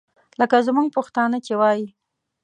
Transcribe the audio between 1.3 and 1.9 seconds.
چې وایي.